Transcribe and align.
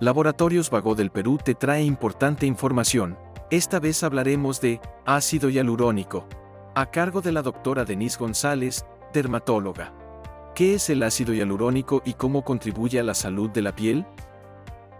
Laboratorios 0.00 0.70
Vago 0.70 0.96
del 0.96 1.10
Perú 1.10 1.38
te 1.42 1.54
trae 1.54 1.84
importante 1.84 2.46
información. 2.46 3.16
Esta 3.50 3.78
vez 3.78 4.02
hablaremos 4.02 4.60
de 4.60 4.80
ácido 5.06 5.50
hialurónico, 5.50 6.26
a 6.74 6.90
cargo 6.90 7.20
de 7.20 7.30
la 7.30 7.42
doctora 7.42 7.84
Denise 7.84 8.18
González, 8.18 8.84
dermatóloga. 9.12 9.94
¿Qué 10.56 10.74
es 10.74 10.90
el 10.90 11.04
ácido 11.04 11.32
hialurónico 11.32 12.02
y 12.04 12.14
cómo 12.14 12.42
contribuye 12.42 12.98
a 12.98 13.04
la 13.04 13.14
salud 13.14 13.50
de 13.50 13.62
la 13.62 13.76
piel? 13.76 14.04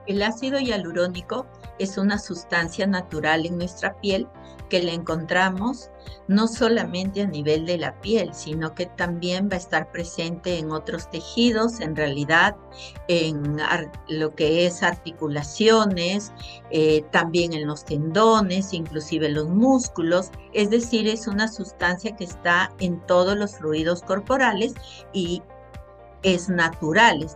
El 0.07 0.23
ácido 0.23 0.59
hialurónico 0.59 1.47
es 1.79 1.99
una 1.99 2.19
sustancia 2.19 2.87
natural 2.87 3.47
en 3.47 3.59
nuestra 3.59 3.99
piel 4.01 4.29
que 4.69 4.83
la 4.83 4.93
encontramos 4.93 5.91
no 6.27 6.47
solamente 6.47 7.23
a 7.23 7.27
nivel 7.27 7.67
de 7.67 7.79
la 7.79 8.01
piel, 8.01 8.35
sino 8.35 8.75
que 8.75 8.87
también 8.87 9.49
va 9.51 9.55
a 9.55 9.59
estar 9.59 9.91
presente 9.93 10.59
en 10.59 10.73
otros 10.73 11.09
tejidos, 11.11 11.81
en 11.81 11.97
realidad 11.97 12.57
en 13.09 13.59
lo 14.09 14.35
que 14.35 14.67
es 14.67 14.83
articulaciones, 14.83 16.33
eh, 16.71 17.05
también 17.11 17.53
en 17.53 17.67
los 17.67 17.85
tendones, 17.85 18.73
inclusive 18.73 19.29
los 19.29 19.49
músculos, 19.49 20.31
es 20.53 20.71
decir, 20.71 21.09
es 21.09 21.27
una 21.27 21.49
sustancia 21.49 22.17
que 22.17 22.25
está 22.25 22.73
en 22.81 23.01
todos 23.07 23.37
los 23.37 23.57
fluidos 23.57 24.03
corporales 24.03 24.75
y 25.13 25.43
es 26.23 26.49
natural, 26.49 27.27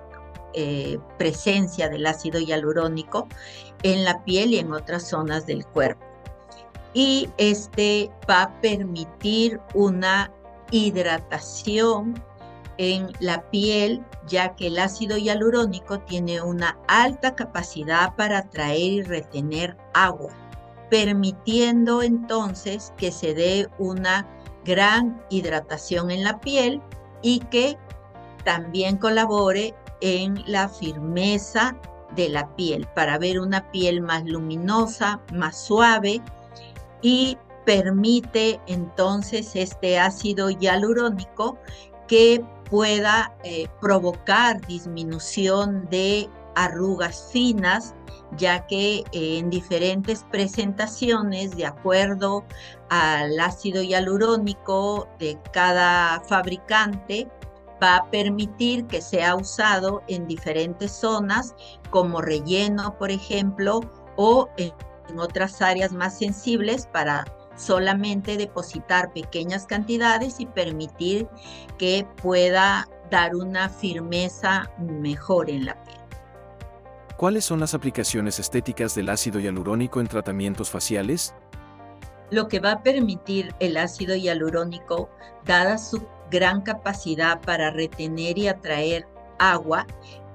eh, 0.55 0.99
presencia 1.19 1.89
del 1.89 2.07
ácido 2.07 2.41
hialurónico 2.41 3.29
en 3.83 4.05
la 4.05 4.25
piel 4.25 4.55
y 4.55 4.59
en 4.59 4.73
otras 4.73 5.09
zonas 5.09 5.47
del 5.47 5.65
cuerpo. 5.67 6.05
Y 6.95 7.29
este 7.37 8.11
va 8.29 8.43
a 8.43 8.61
permitir 8.61 9.61
una 9.75 10.33
hidratación 10.71 12.23
en 12.79 13.13
la 13.21 13.43
piel, 13.51 14.05
ya 14.27 14.55
que 14.55 14.69
el 14.69 14.79
ácido 14.79 15.19
hialurónico 15.19 16.01
tiene 16.01 16.41
una 16.41 16.79
alta 16.87 17.35
capacidad 17.35 18.15
para 18.17 18.39
atraer 18.39 18.93
y 18.93 19.03
retener 19.03 19.77
agua, 19.95 20.33
permitiendo 20.89 22.03
entonces 22.03 22.93
que 22.97 23.11
se 23.11 23.35
dé 23.35 23.69
una 23.79 24.27
gran 24.65 25.21
hidratación 25.29 26.11
en 26.11 26.25
la 26.25 26.41
piel 26.41 26.81
y 27.21 27.41
que 27.41 27.77
también 28.45 28.97
colabore 28.97 29.75
en 30.01 30.43
la 30.47 30.69
firmeza 30.69 31.77
de 32.15 32.29
la 32.29 32.55
piel 32.57 32.87
para 32.95 33.19
ver 33.19 33.41
una 33.41 33.71
piel 33.71 34.01
más 34.01 34.25
luminosa, 34.25 35.21
más 35.33 35.59
suave 35.59 36.23
y 37.03 37.37
permite 37.65 38.61
entonces 38.67 39.55
este 39.55 39.99
ácido 39.99 40.51
hialurónico 40.51 41.59
que 42.07 42.43
pueda 42.71 43.37
eh, 43.45 43.69
provocar 43.81 44.67
disminución 44.67 45.87
de 45.91 46.29
arrugas 46.55 47.29
finas, 47.31 47.95
ya 48.37 48.67
que 48.67 49.05
eh, 49.13 49.39
en 49.39 49.51
diferentes 49.51 50.25
presentaciones, 50.31 51.57
de 51.57 51.67
acuerdo 51.67 52.45
al 52.89 53.39
ácido 53.39 53.83
hialurónico 53.83 55.09
de 55.19 55.39
cada 55.53 56.21
fabricante, 56.21 57.29
va 57.83 57.97
a 57.97 58.11
permitir 58.11 58.87
que 58.87 59.01
sea 59.01 59.37
usado 59.37 60.03
en 60.09 60.27
diferentes 60.27 60.93
zonas 60.93 61.55
como 61.91 62.21
relleno, 62.21 62.97
por 62.99 63.11
ejemplo, 63.11 63.81
o 64.17 64.49
en, 64.57 64.73
otras 65.17 65.63
áreas 65.63 65.93
más 65.93 66.19
sensibles 66.19 66.87
para 66.87 67.25
solamente 67.57 68.37
depositar 68.37 69.11
pequeñas 69.15 69.65
cantidades 69.65 70.39
y 70.39 70.45
permitir 70.45 71.27
que 71.79 72.07
pueda 72.23 72.87
dar 73.11 73.35
una 73.35 73.71
firmeza 73.71 74.71
mejor 74.79 75.49
en 75.49 75.65
la 75.65 75.83
piel. 75.83 75.97
¿Cuáles 77.17 77.47
son 77.47 77.59
las 77.59 77.73
aplicaciones 77.73 78.39
estéticas 78.39 78.95
del 78.95 79.09
ácido 79.09 79.41
hialurónico 79.41 80.01
en 80.01 80.09
tratamientos 80.09 80.69
faciales? 80.71 81.35
Lo 82.31 82.49
que 82.49 82.61
va 82.61 82.73
a 82.73 82.83
permitir 82.83 83.55
el 83.61 83.79
ácido 83.79 84.15
hialurónico, 84.15 85.09
dada 85.47 85.79
su 85.79 86.07
gran 86.31 86.63
capacidad 86.63 87.41
para 87.41 87.71
retener 87.71 88.39
y 88.39 88.49
atraer 88.49 89.07
agua 89.39 89.87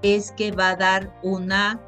es 0.02 0.32
que 0.32 0.52
va 0.52 0.70
a 0.70 0.76
dar 0.76 1.18
una 1.24 1.80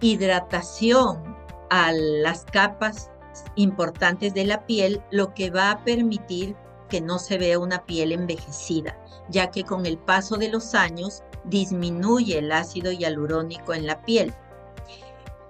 hidratación 0.00 1.36
a 1.70 1.92
las 1.92 2.44
capas 2.44 3.10
importantes 3.54 4.34
de 4.34 4.44
la 4.44 4.66
piel, 4.66 5.02
lo 5.10 5.34
que 5.34 5.50
va 5.50 5.70
a 5.70 5.84
permitir 5.84 6.56
que 6.88 7.00
no 7.00 7.18
se 7.18 7.38
vea 7.38 7.58
una 7.58 7.84
piel 7.84 8.12
envejecida, 8.12 8.96
ya 9.28 9.50
que 9.50 9.64
con 9.64 9.86
el 9.86 9.98
paso 9.98 10.36
de 10.36 10.48
los 10.48 10.74
años 10.74 11.22
disminuye 11.44 12.38
el 12.38 12.52
ácido 12.52 12.92
hialurónico 12.92 13.74
en 13.74 13.86
la 13.86 14.02
piel. 14.02 14.34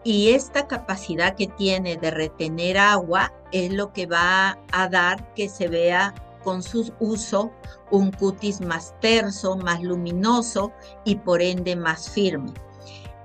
Y 0.04 0.30
esta 0.30 0.66
capacidad 0.66 1.34
que 1.34 1.48
tiene 1.48 1.96
de 1.96 2.10
retener 2.10 2.78
agua 2.78 3.32
es 3.52 3.72
lo 3.72 3.92
que 3.92 4.06
va 4.06 4.58
a 4.72 4.88
dar 4.88 5.34
que 5.34 5.48
se 5.48 5.68
vea 5.68 6.14
con 6.46 6.62
su 6.62 6.92
uso 7.00 7.50
un 7.90 8.12
cutis 8.12 8.60
más 8.60 8.94
terso, 9.00 9.56
más 9.56 9.82
luminoso 9.82 10.70
y 11.04 11.16
por 11.16 11.42
ende 11.42 11.74
más 11.74 12.08
firme. 12.08 12.54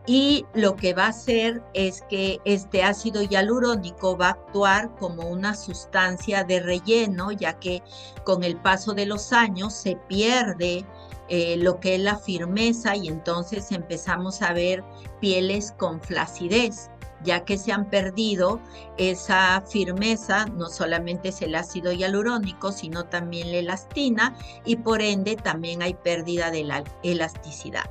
Y 0.08 0.48
lo 0.56 0.76
que 0.76 0.96
va 0.96 1.06
a 1.06 1.10
hacer 1.10 1.62
es 1.76 2.02
que 2.10 2.40
este 2.46 2.82
ácido 2.82 3.22
hialurónico 3.22 4.18
va 4.18 4.30
a 4.30 4.32
actuar 4.32 4.96
como 4.96 5.30
una 5.30 5.54
sustancia 5.54 6.44
de 6.44 6.62
relleno, 6.62 7.32
ya 7.32 7.60
que 7.60 7.84
con 8.24 8.44
el 8.44 8.58
paso 8.58 8.94
de 8.94 9.06
los 9.06 9.32
años 9.32 9.74
se 9.74 9.98
pierde 10.08 10.84
eh, 11.30 11.58
lo 11.58 11.80
que 11.80 11.94
es 11.96 12.02
la 12.02 12.18
firmeza 12.18 12.96
y 12.96 13.08
entonces 13.08 13.72
empezamos 13.72 14.42
a 14.42 14.52
ver 14.54 14.84
pieles 15.20 15.76
con 15.78 16.02
flacidez 16.02 16.90
ya 17.24 17.46
que 17.46 17.58
se 17.58 17.72
han 17.72 17.90
perdido 17.90 18.60
esa 18.98 19.62
firmeza, 19.62 20.46
no 20.46 20.68
solamente 20.68 21.30
es 21.30 21.42
el 21.42 21.56
ácido 21.56 21.92
hialurónico, 21.92 22.72
sino 22.72 23.06
también 23.06 23.52
la 23.52 23.58
elastina 23.58 24.36
y 24.66 24.78
por 24.78 25.02
ende 25.02 25.36
también 25.36 25.82
hay 25.82 25.94
pérdida 25.94 26.52
de 26.52 26.64
la 26.64 26.84
elasticidad. 27.04 27.86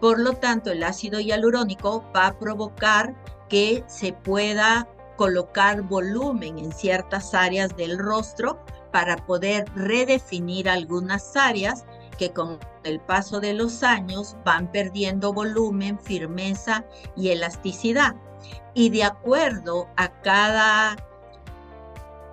Por 0.00 0.18
lo 0.18 0.34
tanto, 0.34 0.70
el 0.70 0.82
ácido 0.82 1.20
hialurónico 1.20 2.04
va 2.14 2.28
a 2.28 2.38
provocar 2.38 3.14
que 3.48 3.84
se 3.86 4.12
pueda 4.12 4.88
colocar 5.16 5.82
volumen 5.82 6.58
en 6.58 6.72
ciertas 6.72 7.34
áreas 7.34 7.76
del 7.76 7.98
rostro 7.98 8.58
para 8.92 9.16
poder 9.26 9.66
redefinir 9.74 10.68
algunas 10.68 11.36
áreas 11.36 11.84
que 12.16 12.32
con 12.32 12.58
el 12.84 13.00
paso 13.00 13.40
de 13.40 13.52
los 13.52 13.82
años 13.82 14.36
van 14.44 14.70
perdiendo 14.72 15.32
volumen, 15.32 15.98
firmeza 15.98 16.84
y 17.16 17.28
elasticidad 17.28 18.14
y 18.74 18.90
de 18.90 19.04
acuerdo 19.04 19.88
a 19.96 20.08
cada, 20.22 20.96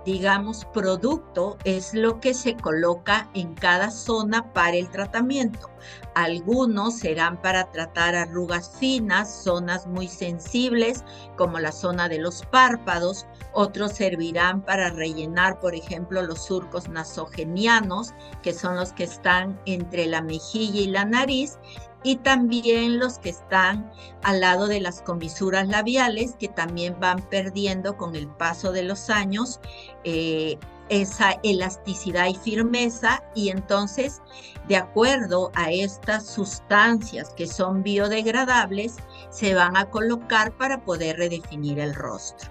digamos, 0.05 0.65
producto 0.65 1.57
es 1.63 1.93
lo 1.93 2.19
que 2.19 2.33
se 2.33 2.55
coloca 2.55 3.29
en 3.33 3.53
cada 3.55 3.91
zona 3.91 4.53
para 4.53 4.77
el 4.77 4.89
tratamiento. 4.89 5.69
Algunos 6.15 6.95
serán 6.95 7.39
para 7.41 7.71
tratar 7.71 8.15
arrugas 8.15 8.71
finas, 8.79 9.43
zonas 9.43 9.85
muy 9.85 10.07
sensibles 10.07 11.03
como 11.37 11.59
la 11.59 11.71
zona 11.71 12.09
de 12.09 12.19
los 12.19 12.43
párpados, 12.47 13.27
otros 13.53 13.93
servirán 13.93 14.61
para 14.61 14.89
rellenar, 14.89 15.59
por 15.59 15.75
ejemplo, 15.75 16.21
los 16.21 16.45
surcos 16.45 16.89
nasogenianos, 16.89 18.13
que 18.41 18.53
son 18.53 18.75
los 18.75 18.93
que 18.93 19.03
están 19.03 19.59
entre 19.65 20.07
la 20.07 20.21
mejilla 20.21 20.81
y 20.81 20.87
la 20.87 21.05
nariz, 21.05 21.59
y 22.03 22.17
también 22.17 22.99
los 22.99 23.19
que 23.19 23.29
están 23.29 23.91
al 24.23 24.39
lado 24.39 24.67
de 24.67 24.79
las 24.79 25.01
comisuras 25.01 25.67
labiales, 25.67 26.35
que 26.39 26.47
también 26.47 26.99
van 26.99 27.21
perdiendo 27.29 27.97
con 27.97 28.15
el 28.15 28.27
paso 28.27 28.71
de 28.71 28.83
los 28.83 29.09
años 29.09 29.59
eh, 30.03 30.57
esa 30.89 31.39
elasticidad 31.43 32.27
y 32.27 32.35
firmeza 32.35 33.23
y 33.35 33.49
entonces 33.49 34.21
de 34.67 34.77
acuerdo 34.77 35.51
a 35.55 35.71
estas 35.71 36.25
sustancias 36.25 37.33
que 37.35 37.47
son 37.47 37.83
biodegradables 37.83 38.95
se 39.29 39.53
van 39.53 39.75
a 39.77 39.85
colocar 39.85 40.51
para 40.53 40.83
poder 40.83 41.17
redefinir 41.17 41.79
el 41.79 41.93
rostro. 41.93 42.49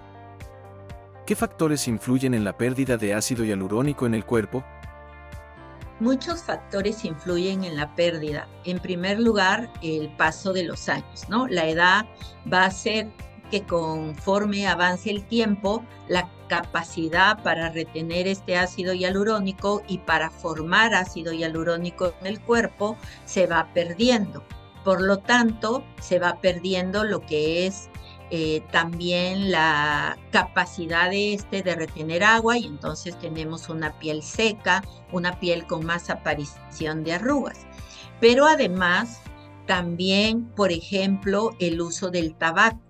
¿Qué 1.26 1.34
factores 1.34 1.88
influyen 1.88 2.34
en 2.34 2.44
la 2.44 2.56
pérdida 2.56 2.96
de 2.96 3.12
ácido 3.12 3.44
hialurónico 3.44 4.06
en 4.06 4.14
el 4.14 4.24
cuerpo? 4.24 4.64
Muchos 5.98 6.42
factores 6.42 7.06
influyen 7.06 7.64
en 7.64 7.76
la 7.76 7.94
pérdida. 7.94 8.46
En 8.64 8.78
primer 8.78 9.18
lugar, 9.18 9.72
el 9.82 10.10
paso 10.16 10.52
de 10.52 10.64
los 10.64 10.90
años, 10.90 11.26
¿no? 11.30 11.48
La 11.48 11.66
edad 11.66 12.04
va 12.52 12.64
a 12.64 12.66
hacer 12.66 13.08
que 13.50 13.64
conforme 13.64 14.66
avance 14.66 15.10
el 15.10 15.24
tiempo, 15.24 15.82
la 16.08 16.28
capacidad 16.48 17.42
para 17.42 17.70
retener 17.70 18.26
este 18.26 18.58
ácido 18.58 18.92
hialurónico 18.92 19.82
y 19.88 19.98
para 19.98 20.30
formar 20.30 20.94
ácido 20.94 21.32
hialurónico 21.32 22.12
en 22.20 22.26
el 22.26 22.40
cuerpo 22.40 22.98
se 23.24 23.46
va 23.46 23.70
perdiendo. 23.72 24.44
Por 24.84 25.00
lo 25.00 25.18
tanto, 25.18 25.82
se 26.00 26.18
va 26.18 26.40
perdiendo 26.40 27.04
lo 27.04 27.20
que 27.20 27.66
es 27.66 27.88
eh, 28.30 28.62
también 28.72 29.50
la 29.50 30.18
capacidad 30.32 31.10
de 31.10 31.34
este 31.34 31.62
de 31.62 31.74
retener 31.76 32.24
agua 32.24 32.58
y 32.58 32.66
entonces 32.66 33.18
tenemos 33.18 33.68
una 33.68 33.98
piel 33.98 34.22
seca, 34.22 34.82
una 35.12 35.38
piel 35.38 35.66
con 35.66 35.84
más 35.86 36.10
aparición 36.10 37.04
de 37.04 37.14
arrugas. 37.14 37.66
Pero 38.20 38.46
además 38.46 39.20
También, 39.66 40.46
por 40.54 40.72
ejemplo, 40.72 41.50
el 41.58 41.80
uso 41.80 42.10
del 42.10 42.34
tabaco. 42.34 42.80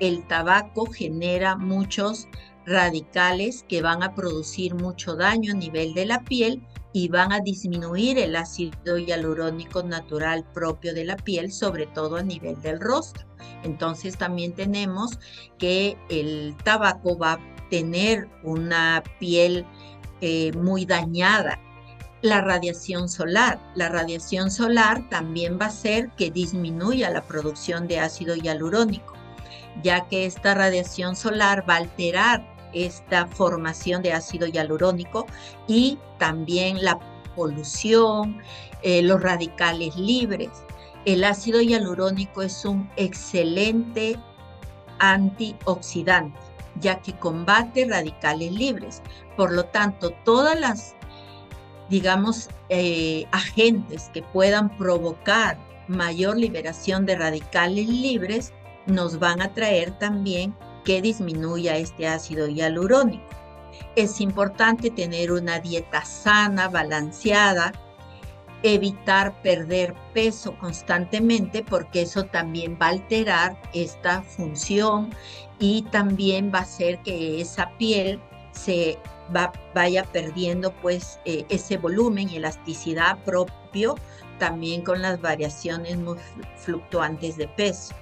El 0.00 0.26
tabaco 0.26 0.86
genera 0.86 1.56
muchos 1.56 2.28
radicales 2.66 3.64
que 3.68 3.82
van 3.82 4.02
a 4.02 4.14
producir 4.14 4.74
mucho 4.74 5.16
daño 5.16 5.52
a 5.52 5.56
nivel 5.56 5.94
de 5.94 6.06
la 6.06 6.20
piel 6.24 6.62
y 6.94 7.08
van 7.08 7.32
a 7.32 7.40
disminuir 7.40 8.18
el 8.18 8.36
ácido 8.36 8.96
hialurónico 8.96 9.82
natural 9.82 10.46
propio 10.54 10.94
de 10.94 11.04
la 11.04 11.16
piel, 11.16 11.50
sobre 11.50 11.86
todo 11.88 12.16
a 12.16 12.22
nivel 12.22 12.62
del 12.62 12.80
rostro. 12.80 13.26
Entonces 13.64 14.16
también 14.16 14.54
tenemos 14.54 15.18
que 15.58 15.98
el 16.08 16.56
tabaco 16.62 17.18
va 17.18 17.32
a 17.32 17.40
tener 17.68 18.28
una 18.44 19.02
piel 19.18 19.66
eh, 20.20 20.52
muy 20.52 20.86
dañada. 20.86 21.58
La 22.22 22.40
radiación 22.40 23.08
solar. 23.08 23.60
La 23.74 23.88
radiación 23.88 24.52
solar 24.52 25.08
también 25.08 25.58
va 25.60 25.64
a 25.64 25.70
hacer 25.70 26.12
que 26.16 26.30
disminuya 26.30 27.10
la 27.10 27.24
producción 27.24 27.88
de 27.88 27.98
ácido 27.98 28.36
hialurónico, 28.36 29.14
ya 29.82 30.06
que 30.06 30.26
esta 30.26 30.54
radiación 30.54 31.16
solar 31.16 31.68
va 31.68 31.74
a 31.74 31.78
alterar 31.78 32.53
esta 32.74 33.26
formación 33.26 34.02
de 34.02 34.12
ácido 34.12 34.46
hialurónico 34.46 35.26
y 35.66 35.98
también 36.18 36.82
la 36.82 36.98
polución, 37.34 38.40
eh, 38.82 39.02
los 39.02 39.22
radicales 39.22 39.96
libres. 39.96 40.50
El 41.04 41.24
ácido 41.24 41.60
hialurónico 41.60 42.42
es 42.42 42.64
un 42.64 42.90
excelente 42.96 44.18
antioxidante, 44.98 46.38
ya 46.80 47.00
que 47.00 47.12
combate 47.14 47.86
radicales 47.88 48.52
libres. 48.52 49.02
Por 49.36 49.52
lo 49.52 49.64
tanto, 49.66 50.10
todas 50.24 50.58
las, 50.58 50.96
digamos, 51.90 52.48
eh, 52.68 53.26
agentes 53.32 54.10
que 54.14 54.22
puedan 54.22 54.76
provocar 54.76 55.58
mayor 55.88 56.36
liberación 56.36 57.04
de 57.04 57.16
radicales 57.16 57.88
libres 57.88 58.52
nos 58.86 59.18
van 59.18 59.42
a 59.42 59.52
traer 59.52 59.98
también 59.98 60.54
que 60.84 61.02
disminuya 61.02 61.76
este 61.76 62.06
ácido 62.06 62.46
hialurónico. 62.46 63.24
Es 63.96 64.20
importante 64.20 64.90
tener 64.90 65.32
una 65.32 65.58
dieta 65.58 66.04
sana, 66.04 66.68
balanceada, 66.68 67.72
evitar 68.62 69.40
perder 69.42 69.94
peso 70.14 70.56
constantemente 70.58 71.62
porque 71.62 72.02
eso 72.02 72.24
también 72.24 72.78
va 72.80 72.86
a 72.86 72.90
alterar 72.90 73.60
esta 73.74 74.22
función 74.22 75.10
y 75.58 75.82
también 75.90 76.50
va 76.52 76.60
a 76.60 76.62
hacer 76.62 76.98
que 77.02 77.40
esa 77.40 77.70
piel 77.76 78.20
se 78.52 78.98
vaya 79.74 80.04
perdiendo 80.04 80.72
pues 80.76 81.18
eh, 81.24 81.44
ese 81.48 81.76
volumen 81.76 82.28
y 82.28 82.36
elasticidad 82.36 83.18
propio 83.24 83.96
también 84.38 84.82
con 84.82 85.02
las 85.02 85.20
variaciones 85.20 85.96
muy 85.96 86.18
fluctuantes 86.56 87.36
de 87.36 87.48
peso. 87.48 87.94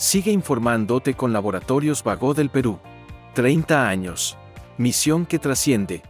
Sigue 0.00 0.32
informándote 0.32 1.12
con 1.12 1.34
Laboratorios 1.34 2.02
Vago 2.02 2.32
del 2.32 2.48
Perú. 2.48 2.78
30 3.34 3.86
años. 3.86 4.38
Misión 4.78 5.26
que 5.26 5.38
trasciende. 5.38 6.09